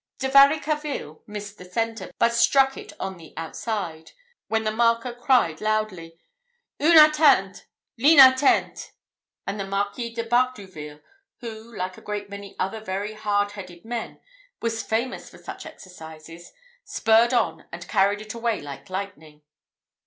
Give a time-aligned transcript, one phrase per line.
[0.17, 4.13] De Varicarville missed the centre, but struck it on the outside,
[4.47, 6.17] when the marker cried loudly,
[6.79, 7.65] "Une atteinte!
[7.99, 8.93] line atteinte!"
[9.45, 11.03] and the Marquis de Bardouville,
[11.41, 14.19] who, like a great many other very hard headed men,
[14.59, 16.51] was famous for such exercises,
[16.83, 19.43] spurred on and carried it away like lightning.